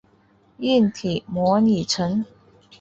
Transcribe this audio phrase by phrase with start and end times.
[0.57, 2.25] 硬体模拟层。